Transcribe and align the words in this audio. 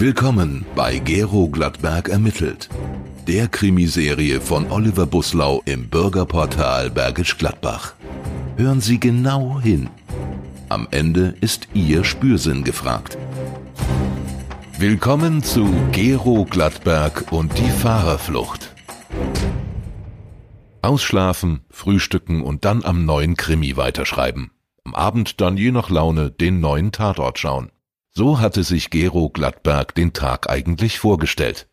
Willkommen 0.00 0.64
bei 0.74 0.98
Gero 0.98 1.48
Gladberg 1.48 2.08
ermittelt. 2.08 2.70
Der 3.26 3.48
Krimiserie 3.48 4.40
von 4.40 4.70
Oliver 4.70 5.04
Buslau 5.04 5.60
im 5.66 5.90
Bürgerportal 5.90 6.88
Bergisch 6.88 7.36
Gladbach. 7.36 7.92
Hören 8.56 8.80
Sie 8.80 8.98
genau 8.98 9.60
hin. 9.60 9.90
Am 10.70 10.88
Ende 10.90 11.34
ist 11.42 11.68
Ihr 11.74 12.04
Spürsinn 12.04 12.64
gefragt. 12.64 13.18
Willkommen 14.78 15.42
zu 15.42 15.68
Gero 15.92 16.46
Gladberg 16.46 17.30
und 17.30 17.58
die 17.58 17.68
Fahrerflucht. 17.68 18.74
Ausschlafen, 20.80 21.60
frühstücken 21.68 22.40
und 22.40 22.64
dann 22.64 22.86
am 22.86 23.04
neuen 23.04 23.36
Krimi 23.36 23.76
weiterschreiben. 23.76 24.50
Am 24.82 24.94
Abend 24.94 25.42
dann 25.42 25.58
je 25.58 25.72
nach 25.72 25.90
Laune 25.90 26.30
den 26.30 26.58
neuen 26.60 26.90
Tatort 26.90 27.38
schauen. 27.38 27.70
So 28.12 28.40
hatte 28.40 28.64
sich 28.64 28.90
Gero 28.90 29.30
Gladberg 29.30 29.94
den 29.94 30.12
Tag 30.12 30.50
eigentlich 30.50 30.98
vorgestellt. 30.98 31.68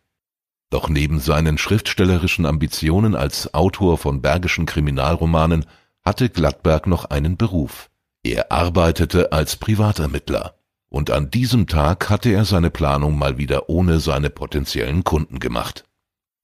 Doch 0.70 0.88
neben 0.88 1.18
seinen 1.18 1.58
schriftstellerischen 1.58 2.46
Ambitionen 2.46 3.14
als 3.14 3.54
Autor 3.54 3.98
von 3.98 4.20
bergischen 4.20 4.66
Kriminalromanen 4.66 5.66
hatte 6.04 6.28
Gladberg 6.28 6.86
noch 6.86 7.06
einen 7.06 7.36
Beruf. 7.36 7.90
Er 8.22 8.52
arbeitete 8.52 9.32
als 9.32 9.56
Privatermittler. 9.56 10.54
Und 10.90 11.10
an 11.10 11.30
diesem 11.30 11.66
Tag 11.66 12.08
hatte 12.08 12.30
er 12.30 12.44
seine 12.44 12.70
Planung 12.70 13.18
mal 13.18 13.36
wieder 13.36 13.68
ohne 13.68 14.00
seine 14.00 14.30
potenziellen 14.30 15.04
Kunden 15.04 15.38
gemacht. 15.38 15.84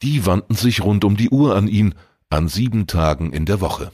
Die 0.02 0.26
wandten 0.26 0.54
sich 0.54 0.82
rund 0.82 1.04
um 1.04 1.16
die 1.16 1.30
Uhr 1.30 1.56
an 1.56 1.66
ihn, 1.66 1.94
an 2.28 2.48
sieben 2.48 2.86
Tagen 2.86 3.32
in 3.32 3.46
der 3.46 3.60
Woche. 3.60 3.90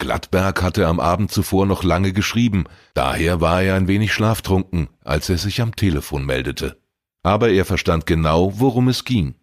Glattberg 0.00 0.62
hatte 0.62 0.88
am 0.88 0.98
Abend 0.98 1.30
zuvor 1.30 1.66
noch 1.66 1.84
lange 1.84 2.12
geschrieben, 2.12 2.64
daher 2.94 3.40
war 3.40 3.62
er 3.62 3.76
ein 3.76 3.86
wenig 3.86 4.12
schlaftrunken, 4.12 4.88
als 5.04 5.28
er 5.28 5.38
sich 5.38 5.60
am 5.60 5.76
Telefon 5.76 6.26
meldete. 6.26 6.80
Aber 7.22 7.50
er 7.50 7.64
verstand 7.64 8.06
genau, 8.06 8.58
worum 8.58 8.88
es 8.88 9.04
ging. 9.04 9.36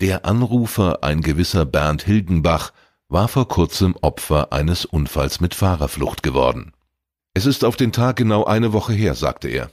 Der 0.00 0.26
Anrufer, 0.26 1.02
ein 1.02 1.22
gewisser 1.22 1.64
Bernd 1.64 2.02
Hilgenbach, 2.02 2.72
war 3.08 3.28
vor 3.28 3.48
kurzem 3.48 3.96
Opfer 4.02 4.52
eines 4.52 4.84
Unfalls 4.84 5.40
mit 5.40 5.54
Fahrerflucht 5.54 6.22
geworden. 6.22 6.72
Es 7.32 7.46
ist 7.46 7.64
auf 7.64 7.76
den 7.76 7.92
Tag 7.92 8.16
genau 8.16 8.44
eine 8.44 8.72
Woche 8.72 8.92
her, 8.92 9.14
sagte 9.14 9.48
er. 9.48 9.70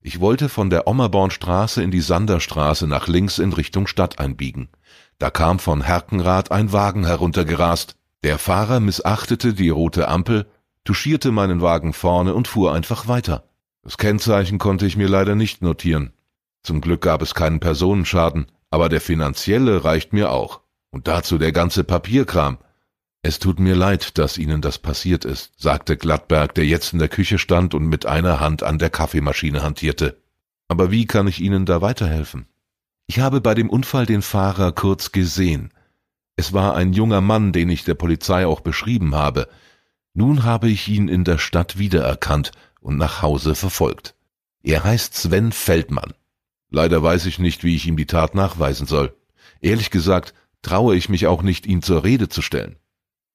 Ich 0.00 0.18
wollte 0.18 0.48
von 0.48 0.68
der 0.68 0.88
Ommerbornstraße 0.88 1.80
in 1.82 1.92
die 1.92 2.00
Sanderstraße 2.00 2.88
nach 2.88 3.06
links 3.06 3.38
in 3.38 3.52
Richtung 3.52 3.86
Stadt 3.86 4.18
einbiegen. 4.18 4.68
Da 5.18 5.30
kam 5.30 5.60
von 5.60 5.82
Herkenrath 5.82 6.50
ein 6.50 6.72
Wagen 6.72 7.06
heruntergerast, 7.06 7.94
der 8.22 8.38
Fahrer 8.38 8.80
missachtete 8.80 9.54
die 9.54 9.68
rote 9.68 10.08
Ampel, 10.08 10.46
touchierte 10.84 11.32
meinen 11.32 11.60
Wagen 11.60 11.92
vorne 11.92 12.34
und 12.34 12.48
fuhr 12.48 12.72
einfach 12.72 13.08
weiter. 13.08 13.48
Das 13.82 13.98
Kennzeichen 13.98 14.58
konnte 14.58 14.86
ich 14.86 14.96
mir 14.96 15.08
leider 15.08 15.34
nicht 15.34 15.62
notieren. 15.62 16.12
Zum 16.62 16.80
Glück 16.80 17.02
gab 17.02 17.22
es 17.22 17.34
keinen 17.34 17.58
Personenschaden, 17.58 18.46
aber 18.70 18.88
der 18.88 19.00
finanzielle 19.00 19.84
reicht 19.84 20.12
mir 20.12 20.30
auch. 20.30 20.60
Und 20.90 21.08
dazu 21.08 21.38
der 21.38 21.52
ganze 21.52 21.84
Papierkram. 21.84 22.58
Es 23.22 23.38
tut 23.38 23.58
mir 23.58 23.74
leid, 23.74 24.18
dass 24.18 24.38
Ihnen 24.38 24.60
das 24.60 24.78
passiert 24.78 25.24
ist, 25.24 25.52
sagte 25.56 25.96
Glattberg, 25.96 26.54
der 26.54 26.66
jetzt 26.66 26.92
in 26.92 26.98
der 26.98 27.08
Küche 27.08 27.38
stand 27.38 27.74
und 27.74 27.86
mit 27.86 28.06
einer 28.06 28.40
Hand 28.40 28.62
an 28.62 28.78
der 28.78 28.90
Kaffeemaschine 28.90 29.62
hantierte. 29.62 30.20
Aber 30.68 30.90
wie 30.90 31.06
kann 31.06 31.26
ich 31.26 31.40
Ihnen 31.40 31.66
da 31.66 31.80
weiterhelfen? 31.80 32.46
Ich 33.06 33.18
habe 33.18 33.40
bei 33.40 33.54
dem 33.54 33.68
Unfall 33.68 34.06
den 34.06 34.22
Fahrer 34.22 34.72
kurz 34.72 35.12
gesehen. 35.12 35.71
Es 36.36 36.52
war 36.52 36.74
ein 36.74 36.92
junger 36.92 37.20
Mann, 37.20 37.52
den 37.52 37.68
ich 37.68 37.84
der 37.84 37.94
Polizei 37.94 38.46
auch 38.46 38.60
beschrieben 38.60 39.14
habe. 39.14 39.48
Nun 40.14 40.44
habe 40.44 40.68
ich 40.68 40.88
ihn 40.88 41.08
in 41.08 41.24
der 41.24 41.38
Stadt 41.38 41.78
wiedererkannt 41.78 42.52
und 42.80 42.96
nach 42.96 43.22
Hause 43.22 43.54
verfolgt. 43.54 44.14
Er 44.62 44.84
heißt 44.84 45.14
Sven 45.14 45.52
Feldmann. 45.52 46.14
Leider 46.70 47.02
weiß 47.02 47.26
ich 47.26 47.38
nicht, 47.38 47.64
wie 47.64 47.76
ich 47.76 47.86
ihm 47.86 47.96
die 47.96 48.06
Tat 48.06 48.34
nachweisen 48.34 48.86
soll. 48.86 49.14
Ehrlich 49.60 49.90
gesagt 49.90 50.34
traue 50.62 50.96
ich 50.96 51.08
mich 51.08 51.26
auch 51.26 51.42
nicht, 51.42 51.66
ihn 51.66 51.82
zur 51.82 52.04
Rede 52.04 52.28
zu 52.28 52.40
stellen. 52.40 52.76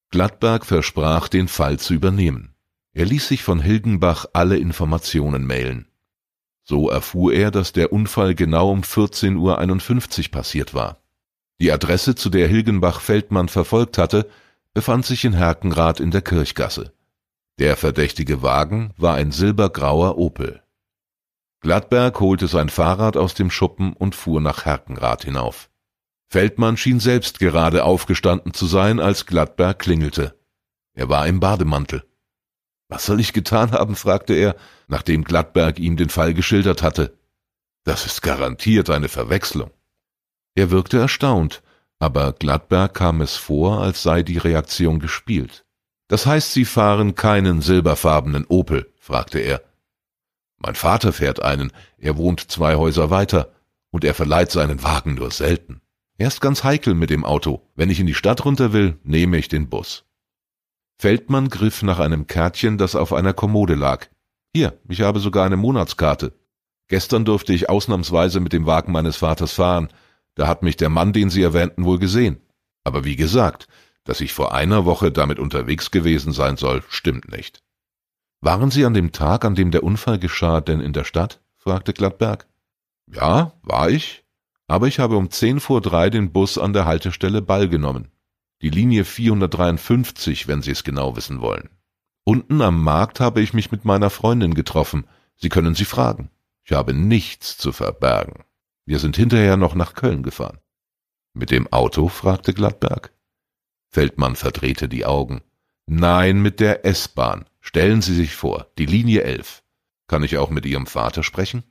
Gladberg 0.09 0.65
versprach, 0.65 1.27
den 1.27 1.47
Fall 1.47 1.77
zu 1.79 1.93
übernehmen. 1.93 2.55
Er 2.93 3.05
ließ 3.05 3.27
sich 3.27 3.43
von 3.43 3.59
Hilgenbach 3.59 4.25
alle 4.33 4.57
Informationen 4.57 5.45
mailen. 5.45 5.87
So 6.63 6.89
erfuhr 6.89 7.33
er, 7.33 7.51
dass 7.51 7.73
der 7.73 7.93
Unfall 7.93 8.33
genau 8.33 8.71
um 8.71 8.81
14.51 8.81 9.37
Uhr 10.25 10.31
passiert 10.31 10.73
war. 10.73 10.99
Die 11.59 11.71
Adresse, 11.71 12.15
zu 12.15 12.29
der 12.29 12.47
Hilgenbach 12.47 13.01
Feldmann 13.01 13.49
verfolgt 13.49 13.97
hatte, 13.97 14.29
befand 14.73 15.05
sich 15.05 15.25
in 15.25 15.33
Herkenrath 15.33 15.99
in 15.99 16.11
der 16.11 16.21
Kirchgasse. 16.21 16.93
Der 17.57 17.75
verdächtige 17.75 18.43
Wagen 18.43 18.93
war 18.97 19.15
ein 19.15 19.31
silbergrauer 19.31 20.17
Opel. 20.17 20.61
Gladberg 21.61 22.19
holte 22.19 22.47
sein 22.47 22.69
Fahrrad 22.69 23.17
aus 23.17 23.33
dem 23.33 23.49
Schuppen 23.49 23.93
und 23.93 24.13
fuhr 24.13 24.39
nach 24.39 24.65
Herkenrath 24.65 25.25
hinauf. 25.25 25.71
Feldmann 26.29 26.77
schien 26.77 26.99
selbst 26.99 27.39
gerade 27.39 27.83
aufgestanden 27.83 28.53
zu 28.53 28.67
sein, 28.67 28.99
als 28.99 29.25
Gladberg 29.25 29.79
klingelte. 29.79 30.37
Er 30.93 31.09
war 31.09 31.25
im 31.25 31.39
Bademantel. 31.39 32.03
Was 32.89 33.05
soll 33.05 33.19
ich 33.19 33.33
getan 33.33 33.71
haben? 33.71 33.95
fragte 33.95 34.33
er, 34.33 34.55
nachdem 34.87 35.23
Gladberg 35.23 35.79
ihm 35.79 35.97
den 35.97 36.09
Fall 36.09 36.33
geschildert 36.33 36.83
hatte. 36.83 37.17
Das 37.83 38.05
ist 38.05 38.21
garantiert 38.21 38.89
eine 38.89 39.09
Verwechslung. 39.09 39.71
Er 40.57 40.71
wirkte 40.71 40.97
erstaunt, 40.97 41.61
aber 41.99 42.33
Gladberg 42.33 42.95
kam 42.95 43.21
es 43.21 43.35
vor, 43.35 43.79
als 43.79 44.01
sei 44.01 44.23
die 44.23 44.39
Reaktion 44.39 44.99
gespielt. 44.99 45.65
Das 46.07 46.25
heißt, 46.25 46.51
Sie 46.51 46.65
fahren 46.65 47.13
keinen 47.13 47.61
silberfarbenen 47.61 48.43
Opel? 48.47 48.91
fragte 48.99 49.37
er. 49.37 49.61
Mein 50.57 50.73
Vater 50.73 51.13
fährt 51.13 51.43
einen, 51.43 51.71
er 51.99 52.17
wohnt 52.17 52.49
zwei 52.49 52.73
Häuser 52.73 53.11
weiter, 53.11 53.51
und 53.91 54.03
er 54.03 54.15
verleiht 54.15 54.49
seinen 54.49 54.81
Wagen 54.81 55.13
nur 55.13 55.29
selten. 55.29 55.79
Er 56.17 56.29
ist 56.29 56.41
ganz 56.41 56.63
heikel 56.63 56.95
mit 56.95 57.11
dem 57.11 57.23
Auto. 57.23 57.61
Wenn 57.75 57.91
ich 57.91 57.99
in 57.99 58.07
die 58.07 58.15
Stadt 58.15 58.43
runter 58.43 58.73
will, 58.73 58.97
nehme 59.03 59.37
ich 59.37 59.49
den 59.49 59.69
Bus. 59.69 60.05
Feldmann 60.97 61.49
griff 61.49 61.83
nach 61.83 61.99
einem 61.99 62.25
Kärtchen, 62.25 62.79
das 62.79 62.95
auf 62.95 63.13
einer 63.13 63.33
Kommode 63.33 63.75
lag. 63.75 64.07
Hier, 64.55 64.79
ich 64.89 65.01
habe 65.01 65.19
sogar 65.19 65.45
eine 65.45 65.57
Monatskarte. 65.57 66.33
Gestern 66.87 67.25
durfte 67.25 67.53
ich 67.53 67.69
ausnahmsweise 67.69 68.39
mit 68.39 68.53
dem 68.53 68.65
Wagen 68.65 68.91
meines 68.91 69.17
Vaters 69.17 69.53
fahren, 69.53 69.89
da 70.37 70.47
hat 70.47 70.61
mich 70.61 70.77
der 70.77 70.89
Mann, 70.89 71.13
den 71.13 71.31
Sie 71.31 71.41
erwähnten, 71.41 71.83
wohl 71.83 71.97
gesehen. 71.97 72.39
Aber 72.83 73.03
wie 73.03 73.15
gesagt, 73.15 73.67
dass 74.03 74.21
ich 74.21 74.33
vor 74.33 74.53
einer 74.53 74.85
Woche 74.85 75.11
damit 75.11 75.39
unterwegs 75.39 75.89
gewesen 75.89 76.31
sein 76.31 76.57
soll, 76.57 76.83
stimmt 76.87 77.29
nicht. 77.31 77.63
Waren 78.39 78.69
Sie 78.69 78.85
an 78.85 78.93
dem 78.93 79.11
Tag, 79.11 79.43
an 79.43 79.55
dem 79.55 79.71
der 79.71 79.83
Unfall 79.83 80.19
geschah, 80.19 80.61
denn 80.61 80.79
in 80.79 80.93
der 80.93 81.05
Stadt? 81.05 81.41
fragte 81.57 81.91
Gladberg. 81.91 82.47
Ja, 83.11 83.53
war 83.63 83.89
ich. 83.89 84.23
Aber 84.67 84.87
ich 84.87 84.99
habe 84.99 85.17
um 85.17 85.31
zehn 85.31 85.59
vor 85.59 85.81
drei 85.81 86.11
den 86.11 86.31
Bus 86.31 86.59
an 86.59 86.71
der 86.71 86.85
Haltestelle 86.85 87.41
Ball 87.41 87.67
genommen. 87.67 88.11
Die 88.61 88.69
Linie 88.69 89.05
453, 89.05 90.47
wenn 90.47 90.61
Sie 90.61 90.71
es 90.71 90.83
genau 90.83 91.15
wissen 91.15 91.41
wollen. 91.41 91.69
Unten 92.23 92.61
am 92.61 92.83
Markt 92.83 93.19
habe 93.19 93.41
ich 93.41 93.53
mich 93.53 93.71
mit 93.71 93.85
meiner 93.85 94.11
Freundin 94.11 94.53
getroffen. 94.53 95.07
Sie 95.35 95.49
können 95.49 95.73
sie 95.73 95.85
fragen. 95.85 96.29
Ich 96.63 96.73
habe 96.73 96.93
nichts 96.93 97.57
zu 97.57 97.71
verbergen. 97.71 98.43
Wir 98.87 98.99
sind 98.99 99.17
hinterher 99.17 99.57
noch 99.57 99.75
nach 99.75 99.95
Köln 99.95 100.23
gefahren. 100.23 100.59
Mit 101.33 101.51
dem 101.51 101.71
Auto? 101.73 102.07
fragte 102.07 102.53
Gladberg. 102.53 103.11
Feldmann 103.91 104.37
verdrehte 104.37 104.87
die 104.87 105.05
Augen. 105.05 105.41
Nein, 105.87 106.41
mit 106.41 106.61
der 106.61 106.85
S-Bahn. 106.85 107.43
Stellen 107.59 108.01
Sie 108.01 108.15
sich 108.15 108.33
vor, 108.33 108.71
die 108.77 108.85
Linie 108.85 109.23
11. 109.23 109.61
Kann 110.07 110.23
ich 110.23 110.37
auch 110.37 110.49
mit 110.49 110.65
Ihrem 110.65 110.87
Vater 110.87 111.23
sprechen? 111.23 111.65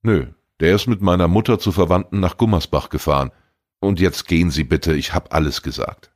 Nö, 0.00 0.28
der 0.58 0.74
ist 0.74 0.86
mit 0.86 1.02
meiner 1.02 1.28
Mutter 1.28 1.58
zu 1.58 1.70
Verwandten 1.70 2.18
nach 2.18 2.38
Gummersbach 2.38 2.88
gefahren. 2.88 3.30
Und 3.78 4.00
jetzt 4.00 4.26
gehen 4.26 4.50
Sie 4.50 4.64
bitte, 4.64 4.94
ich 4.94 5.12
hab 5.12 5.34
alles 5.34 5.60
gesagt. 5.60 6.12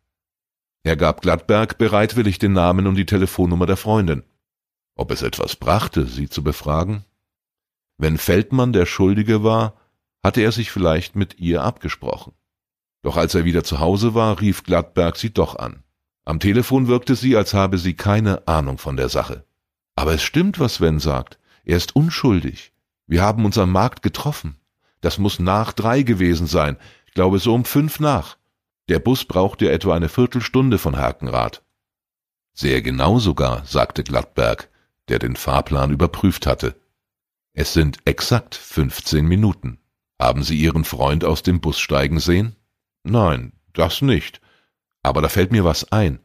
Er 0.82 0.96
gab 0.96 1.20
Gladberg 1.20 1.76
bereitwillig 1.76 2.38
den 2.38 2.54
Namen 2.54 2.86
und 2.86 2.94
die 2.94 3.04
Telefonnummer 3.04 3.66
der 3.66 3.76
Freundin. 3.76 4.22
Ob 4.94 5.10
es 5.10 5.20
etwas 5.20 5.56
brachte, 5.56 6.06
sie 6.06 6.30
zu 6.30 6.42
befragen? 6.42 7.04
Wenn 7.98 8.16
Feldmann 8.16 8.72
der 8.72 8.86
Schuldige 8.86 9.44
war, 9.44 9.77
hatte 10.22 10.40
er 10.40 10.52
sich 10.52 10.70
vielleicht 10.70 11.16
mit 11.16 11.38
ihr 11.38 11.62
abgesprochen. 11.62 12.32
Doch 13.02 13.16
als 13.16 13.34
er 13.34 13.44
wieder 13.44 13.64
zu 13.64 13.78
Hause 13.78 14.14
war, 14.14 14.40
rief 14.40 14.64
Gladberg 14.64 15.16
sie 15.16 15.32
doch 15.32 15.56
an. 15.56 15.82
Am 16.24 16.40
Telefon 16.40 16.88
wirkte 16.88 17.14
sie, 17.14 17.36
als 17.36 17.54
habe 17.54 17.78
sie 17.78 17.94
keine 17.94 18.46
Ahnung 18.46 18.78
von 18.78 18.96
der 18.96 19.08
Sache. 19.08 19.44
Aber 19.94 20.12
es 20.14 20.22
stimmt, 20.22 20.60
was 20.60 20.74
Sven 20.74 20.98
sagt. 20.98 21.38
Er 21.64 21.76
ist 21.76 21.96
unschuldig. 21.96 22.72
Wir 23.06 23.22
haben 23.22 23.44
uns 23.44 23.56
am 23.58 23.72
Markt 23.72 24.02
getroffen. 24.02 24.56
Das 25.00 25.18
muss 25.18 25.38
nach 25.38 25.72
drei 25.72 26.02
gewesen 26.02 26.46
sein. 26.46 26.76
Ich 27.06 27.14
glaube 27.14 27.38
so 27.38 27.54
um 27.54 27.64
fünf 27.64 28.00
nach. 28.00 28.36
Der 28.88 28.98
Bus 28.98 29.24
brauchte 29.24 29.70
etwa 29.70 29.94
eine 29.94 30.08
Viertelstunde 30.08 30.78
von 30.78 30.96
Hakenrath. 30.96 31.62
Sehr 32.52 32.82
genau 32.82 33.18
sogar, 33.18 33.64
sagte 33.64 34.02
Gladberg, 34.02 34.68
der 35.08 35.18
den 35.18 35.36
Fahrplan 35.36 35.92
überprüft 35.92 36.46
hatte. 36.46 36.74
Es 37.52 37.72
sind 37.72 37.98
exakt 38.04 38.54
fünfzehn 38.54 39.26
Minuten. 39.26 39.78
Haben 40.20 40.42
Sie 40.42 40.56
Ihren 40.56 40.84
Freund 40.84 41.24
aus 41.24 41.42
dem 41.42 41.60
Bus 41.60 41.78
steigen 41.78 42.18
sehen? 42.18 42.56
Nein, 43.04 43.52
das 43.72 44.02
nicht. 44.02 44.40
Aber 45.02 45.22
da 45.22 45.28
fällt 45.28 45.52
mir 45.52 45.64
was 45.64 45.92
ein. 45.92 46.18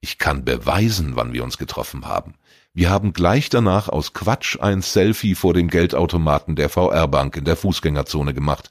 Ich 0.00 0.18
kann 0.18 0.44
beweisen, 0.44 1.16
wann 1.16 1.32
wir 1.32 1.44
uns 1.44 1.56
getroffen 1.56 2.06
haben. 2.06 2.34
Wir 2.74 2.90
haben 2.90 3.12
gleich 3.12 3.48
danach 3.48 3.88
aus 3.88 4.12
Quatsch 4.12 4.58
ein 4.60 4.82
Selfie 4.82 5.34
vor 5.34 5.54
dem 5.54 5.68
Geldautomaten 5.68 6.56
der 6.56 6.68
VR-Bank 6.68 7.36
in 7.36 7.44
der 7.44 7.56
Fußgängerzone 7.56 8.34
gemacht. 8.34 8.70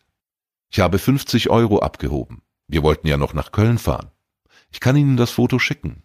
Ich 0.69 0.80
habe 0.80 1.00
50 1.00 1.50
Euro 1.50 1.80
abgehoben. 1.80 2.42
Wir 2.68 2.83
wollten 2.83 3.07
ja 3.07 3.18
noch 3.18 3.33
nach 3.33 3.51
Köln 3.51 3.78
fahren. 3.78 4.12
Ich 4.71 4.80
kann 4.80 4.95
Ihnen 4.95 5.18
das 5.18 5.31
Foto 5.31 5.57
schicken. 5.57 6.04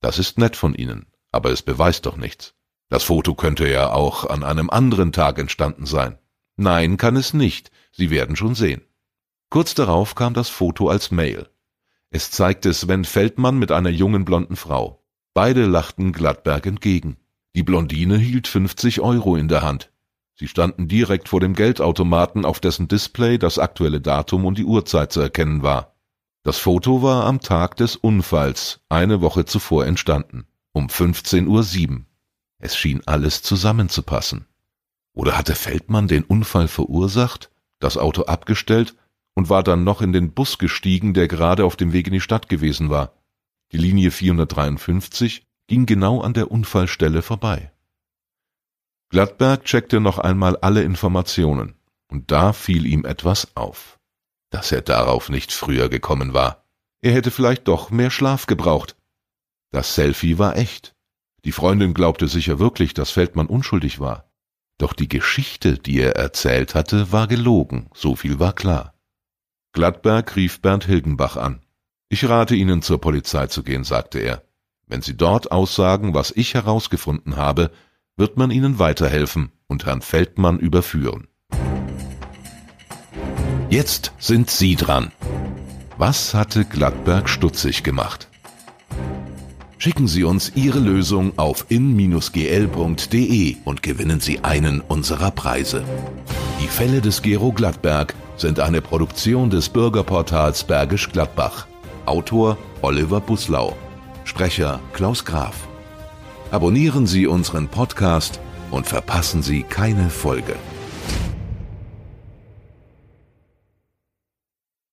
Das 0.00 0.18
ist 0.18 0.38
nett 0.38 0.56
von 0.56 0.74
Ihnen, 0.74 1.06
aber 1.32 1.50
es 1.50 1.62
beweist 1.62 2.06
doch 2.06 2.16
nichts. 2.16 2.54
Das 2.88 3.04
Foto 3.04 3.34
könnte 3.34 3.68
ja 3.68 3.90
auch 3.90 4.24
an 4.24 4.44
einem 4.44 4.70
anderen 4.70 5.12
Tag 5.12 5.38
entstanden 5.38 5.84
sein. 5.84 6.18
Nein, 6.56 6.96
kann 6.96 7.16
es 7.16 7.34
nicht. 7.34 7.70
Sie 7.92 8.10
werden 8.10 8.36
schon 8.36 8.54
sehen. 8.54 8.82
Kurz 9.50 9.74
darauf 9.74 10.14
kam 10.14 10.34
das 10.34 10.48
Foto 10.48 10.88
als 10.88 11.10
Mail. 11.10 11.48
Es 12.10 12.30
zeigte 12.30 12.72
Sven 12.72 13.04
Feldmann 13.04 13.58
mit 13.58 13.72
einer 13.72 13.90
jungen 13.90 14.24
blonden 14.24 14.56
Frau. 14.56 15.04
Beide 15.32 15.66
lachten 15.66 16.12
Gladberg 16.12 16.66
entgegen. 16.66 17.16
Die 17.56 17.62
Blondine 17.62 18.18
hielt 18.18 18.48
50 18.48 19.00
Euro 19.00 19.36
in 19.36 19.48
der 19.48 19.62
Hand. 19.62 19.90
Sie 20.36 20.48
standen 20.48 20.88
direkt 20.88 21.28
vor 21.28 21.40
dem 21.40 21.54
Geldautomaten, 21.54 22.44
auf 22.44 22.58
dessen 22.58 22.88
Display 22.88 23.38
das 23.38 23.58
aktuelle 23.58 24.00
Datum 24.00 24.44
und 24.44 24.58
die 24.58 24.64
Uhrzeit 24.64 25.12
zu 25.12 25.20
erkennen 25.20 25.62
war. 25.62 25.94
Das 26.42 26.58
Foto 26.58 27.02
war 27.02 27.24
am 27.24 27.40
Tag 27.40 27.76
des 27.76 27.96
Unfalls, 27.96 28.80
eine 28.88 29.20
Woche 29.20 29.44
zuvor 29.44 29.86
entstanden, 29.86 30.46
um 30.72 30.88
15.07 30.88 31.90
Uhr. 31.90 32.04
Es 32.58 32.76
schien 32.76 33.02
alles 33.06 33.42
zusammenzupassen. 33.42 34.46
Oder 35.14 35.38
hatte 35.38 35.54
Feldmann 35.54 36.08
den 36.08 36.24
Unfall 36.24 36.68
verursacht, 36.68 37.50
das 37.78 37.96
Auto 37.96 38.22
abgestellt 38.24 38.96
und 39.34 39.48
war 39.48 39.62
dann 39.62 39.84
noch 39.84 40.02
in 40.02 40.12
den 40.12 40.32
Bus 40.32 40.58
gestiegen, 40.58 41.14
der 41.14 41.28
gerade 41.28 41.64
auf 41.64 41.76
dem 41.76 41.92
Weg 41.92 42.06
in 42.06 42.12
die 42.12 42.20
Stadt 42.20 42.48
gewesen 42.48 42.90
war. 42.90 43.14
Die 43.72 43.78
Linie 43.78 44.10
453 44.10 45.46
ging 45.66 45.86
genau 45.86 46.20
an 46.20 46.34
der 46.34 46.50
Unfallstelle 46.50 47.22
vorbei. 47.22 47.72
Gladberg 49.10 49.64
checkte 49.64 50.00
noch 50.00 50.18
einmal 50.18 50.56
alle 50.56 50.82
Informationen, 50.82 51.74
und 52.08 52.30
da 52.30 52.52
fiel 52.52 52.86
ihm 52.86 53.04
etwas 53.04 53.56
auf, 53.56 53.98
dass 54.50 54.72
er 54.72 54.82
darauf 54.82 55.28
nicht 55.28 55.52
früher 55.52 55.88
gekommen 55.88 56.34
war. 56.34 56.64
Er 57.00 57.12
hätte 57.12 57.30
vielleicht 57.30 57.68
doch 57.68 57.90
mehr 57.90 58.10
Schlaf 58.10 58.46
gebraucht. 58.46 58.96
Das 59.70 59.94
Selfie 59.94 60.38
war 60.38 60.56
echt. 60.56 60.94
Die 61.44 61.52
Freundin 61.52 61.94
glaubte 61.94 62.28
sicher 62.28 62.58
wirklich, 62.58 62.94
dass 62.94 63.10
Feldmann 63.10 63.46
unschuldig 63.46 64.00
war. 64.00 64.30
Doch 64.78 64.92
die 64.92 65.08
Geschichte, 65.08 65.78
die 65.78 66.00
er 66.00 66.16
erzählt 66.16 66.74
hatte, 66.74 67.12
war 67.12 67.26
gelogen, 67.26 67.88
so 67.94 68.16
viel 68.16 68.40
war 68.40 68.52
klar. 68.52 68.94
Gladberg 69.72 70.36
rief 70.36 70.60
Bernd 70.60 70.84
Hilgenbach 70.84 71.36
an. 71.36 71.60
Ich 72.08 72.28
rate 72.28 72.54
Ihnen 72.54 72.82
zur 72.82 73.00
Polizei 73.00 73.46
zu 73.46 73.62
gehen, 73.62 73.84
sagte 73.84 74.18
er. 74.18 74.42
Wenn 74.86 75.02
Sie 75.02 75.16
dort 75.16 75.50
aussagen, 75.50 76.14
was 76.14 76.30
ich 76.30 76.54
herausgefunden 76.54 77.36
habe, 77.36 77.70
wird 78.16 78.36
man 78.36 78.50
Ihnen 78.50 78.78
weiterhelfen 78.78 79.52
und 79.66 79.86
Herrn 79.86 80.02
Feldmann 80.02 80.58
überführen. 80.58 81.28
Jetzt 83.70 84.12
sind 84.18 84.50
Sie 84.50 84.76
dran. 84.76 85.10
Was 85.96 86.34
hatte 86.34 86.64
Gladberg 86.64 87.28
stutzig 87.28 87.82
gemacht? 87.82 88.28
Schicken 89.84 90.08
Sie 90.08 90.24
uns 90.24 90.52
Ihre 90.54 90.78
Lösung 90.78 91.34
auf 91.36 91.66
in-gl.de 91.68 93.56
und 93.66 93.82
gewinnen 93.82 94.18
Sie 94.18 94.42
einen 94.42 94.80
unserer 94.80 95.30
Preise. 95.30 95.84
Die 96.62 96.68
Fälle 96.68 97.02
des 97.02 97.20
Gero 97.20 97.52
Gladberg 97.52 98.14
sind 98.38 98.60
eine 98.60 98.80
Produktion 98.80 99.50
des 99.50 99.68
Bürgerportals 99.68 100.64
Bergisch 100.64 101.12
Gladbach. 101.12 101.66
Autor 102.06 102.56
Oliver 102.80 103.20
Buslau. 103.20 103.76
Sprecher 104.24 104.80
Klaus 104.94 105.26
Graf. 105.26 105.68
Abonnieren 106.50 107.06
Sie 107.06 107.26
unseren 107.26 107.68
Podcast 107.68 108.40
und 108.70 108.86
verpassen 108.86 109.42
Sie 109.42 109.64
keine 109.64 110.08
Folge. 110.08 110.56